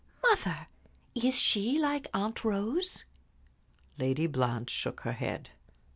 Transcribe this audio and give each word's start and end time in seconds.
Mother, 0.23 0.65
is 1.13 1.39
she 1.39 1.77
like 1.77 2.07
Aunt 2.11 2.43
Rose?" 2.43 3.05
Lady 3.99 4.25
Blanche 4.25 4.71
shook 4.71 5.01
her 5.01 5.13
head. 5.13 5.51